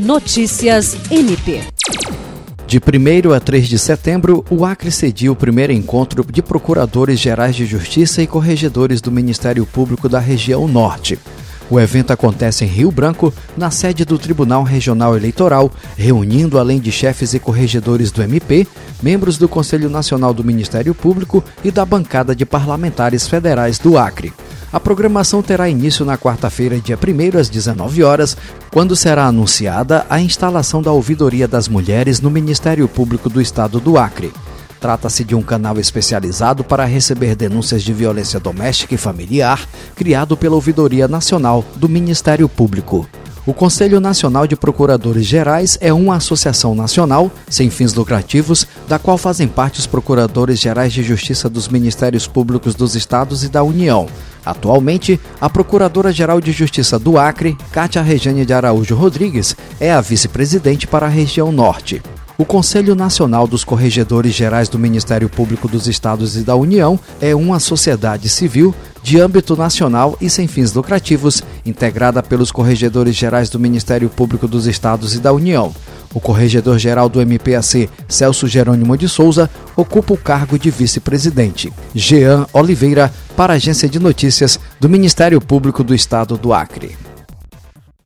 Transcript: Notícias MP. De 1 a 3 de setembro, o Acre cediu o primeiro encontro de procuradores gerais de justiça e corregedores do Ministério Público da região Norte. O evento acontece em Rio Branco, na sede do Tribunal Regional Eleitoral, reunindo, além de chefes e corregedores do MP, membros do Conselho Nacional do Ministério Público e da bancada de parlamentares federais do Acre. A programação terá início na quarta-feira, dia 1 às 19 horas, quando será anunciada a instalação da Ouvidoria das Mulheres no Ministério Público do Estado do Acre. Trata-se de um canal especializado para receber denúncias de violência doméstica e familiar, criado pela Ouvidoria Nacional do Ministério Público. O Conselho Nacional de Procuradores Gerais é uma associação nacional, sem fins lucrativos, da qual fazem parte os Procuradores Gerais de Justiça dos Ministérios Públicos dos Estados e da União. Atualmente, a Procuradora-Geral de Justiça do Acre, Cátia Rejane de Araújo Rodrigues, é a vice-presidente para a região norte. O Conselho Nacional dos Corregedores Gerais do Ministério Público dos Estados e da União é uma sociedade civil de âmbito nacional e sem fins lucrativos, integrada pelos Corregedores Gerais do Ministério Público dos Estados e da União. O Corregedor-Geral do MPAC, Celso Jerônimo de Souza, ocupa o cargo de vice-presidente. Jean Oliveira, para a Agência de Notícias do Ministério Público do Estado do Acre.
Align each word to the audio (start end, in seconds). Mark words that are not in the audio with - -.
Notícias 0.00 0.96
MP. 1.10 1.60
De 2.66 2.78
1 2.78 3.34
a 3.34 3.38
3 3.38 3.68
de 3.68 3.78
setembro, 3.78 4.42
o 4.48 4.64
Acre 4.64 4.90
cediu 4.90 5.32
o 5.32 5.36
primeiro 5.36 5.74
encontro 5.74 6.24
de 6.24 6.40
procuradores 6.40 7.20
gerais 7.20 7.54
de 7.54 7.66
justiça 7.66 8.22
e 8.22 8.26
corregedores 8.26 9.02
do 9.02 9.12
Ministério 9.12 9.66
Público 9.66 10.08
da 10.08 10.18
região 10.18 10.66
Norte. 10.66 11.18
O 11.70 11.78
evento 11.78 12.12
acontece 12.12 12.64
em 12.64 12.68
Rio 12.68 12.90
Branco, 12.90 13.32
na 13.56 13.70
sede 13.70 14.04
do 14.04 14.18
Tribunal 14.18 14.64
Regional 14.64 15.16
Eleitoral, 15.16 15.70
reunindo, 15.96 16.58
além 16.58 16.80
de 16.80 16.90
chefes 16.90 17.32
e 17.32 17.38
corregedores 17.38 18.10
do 18.10 18.20
MP, 18.20 18.66
membros 19.00 19.38
do 19.38 19.48
Conselho 19.48 19.88
Nacional 19.88 20.34
do 20.34 20.42
Ministério 20.42 20.92
Público 20.92 21.44
e 21.62 21.70
da 21.70 21.84
bancada 21.86 22.34
de 22.34 22.44
parlamentares 22.44 23.28
federais 23.28 23.78
do 23.78 23.96
Acre. 23.96 24.32
A 24.72 24.80
programação 24.80 25.42
terá 25.42 25.68
início 25.68 26.04
na 26.04 26.18
quarta-feira, 26.18 26.80
dia 26.80 26.98
1 26.98 27.38
às 27.38 27.48
19 27.48 28.02
horas, 28.02 28.36
quando 28.72 28.96
será 28.96 29.26
anunciada 29.26 30.04
a 30.10 30.20
instalação 30.20 30.82
da 30.82 30.90
Ouvidoria 30.90 31.46
das 31.46 31.68
Mulheres 31.68 32.20
no 32.20 32.30
Ministério 32.30 32.88
Público 32.88 33.28
do 33.28 33.40
Estado 33.40 33.78
do 33.78 33.96
Acre. 33.96 34.32
Trata-se 34.80 35.22
de 35.24 35.34
um 35.34 35.42
canal 35.42 35.78
especializado 35.78 36.64
para 36.64 36.86
receber 36.86 37.36
denúncias 37.36 37.82
de 37.82 37.92
violência 37.92 38.40
doméstica 38.40 38.94
e 38.94 38.98
familiar, 38.98 39.68
criado 39.94 40.36
pela 40.36 40.54
Ouvidoria 40.54 41.06
Nacional 41.06 41.64
do 41.76 41.88
Ministério 41.88 42.48
Público. 42.48 43.06
O 43.46 43.54
Conselho 43.54 44.00
Nacional 44.00 44.46
de 44.46 44.54
Procuradores 44.54 45.26
Gerais 45.26 45.76
é 45.80 45.92
uma 45.92 46.16
associação 46.16 46.74
nacional, 46.74 47.30
sem 47.48 47.68
fins 47.68 47.94
lucrativos, 47.94 48.66
da 48.86 48.98
qual 48.98 49.18
fazem 49.18 49.48
parte 49.48 49.80
os 49.80 49.86
Procuradores 49.86 50.58
Gerais 50.58 50.92
de 50.92 51.02
Justiça 51.02 51.48
dos 51.48 51.66
Ministérios 51.66 52.26
Públicos 52.26 52.74
dos 52.74 52.94
Estados 52.94 53.42
e 53.42 53.48
da 53.48 53.62
União. 53.62 54.06
Atualmente, 54.44 55.18
a 55.40 55.50
Procuradora-Geral 55.50 56.40
de 56.40 56.52
Justiça 56.52 56.98
do 56.98 57.18
Acre, 57.18 57.56
Cátia 57.72 58.02
Rejane 58.02 58.46
de 58.46 58.52
Araújo 58.52 58.94
Rodrigues, 58.94 59.56
é 59.78 59.90
a 59.90 60.00
vice-presidente 60.00 60.86
para 60.86 61.06
a 61.06 61.10
região 61.10 61.50
norte. 61.50 62.02
O 62.40 62.44
Conselho 62.46 62.94
Nacional 62.94 63.46
dos 63.46 63.64
Corregedores 63.64 64.34
Gerais 64.34 64.66
do 64.66 64.78
Ministério 64.78 65.28
Público 65.28 65.68
dos 65.68 65.86
Estados 65.86 66.38
e 66.38 66.40
da 66.40 66.56
União 66.56 66.98
é 67.20 67.34
uma 67.34 67.60
sociedade 67.60 68.30
civil 68.30 68.74
de 69.02 69.20
âmbito 69.20 69.54
nacional 69.54 70.16
e 70.22 70.30
sem 70.30 70.48
fins 70.48 70.72
lucrativos, 70.72 71.42
integrada 71.66 72.22
pelos 72.22 72.50
Corregedores 72.50 73.14
Gerais 73.14 73.50
do 73.50 73.60
Ministério 73.60 74.08
Público 74.08 74.48
dos 74.48 74.66
Estados 74.66 75.14
e 75.14 75.18
da 75.18 75.34
União. 75.34 75.70
O 76.14 76.18
Corregedor-Geral 76.18 77.10
do 77.10 77.20
MPAC, 77.20 77.90
Celso 78.08 78.48
Jerônimo 78.48 78.96
de 78.96 79.06
Souza, 79.06 79.50
ocupa 79.76 80.14
o 80.14 80.16
cargo 80.16 80.58
de 80.58 80.70
vice-presidente. 80.70 81.70
Jean 81.94 82.46
Oliveira, 82.54 83.12
para 83.36 83.52
a 83.52 83.56
Agência 83.56 83.86
de 83.86 83.98
Notícias 83.98 84.58
do 84.80 84.88
Ministério 84.88 85.42
Público 85.42 85.84
do 85.84 85.94
Estado 85.94 86.38
do 86.38 86.54
Acre. 86.54 87.09